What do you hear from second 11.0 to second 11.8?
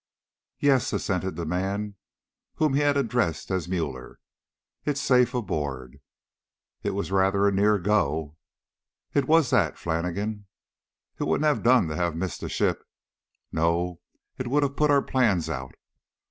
"It wouldn't have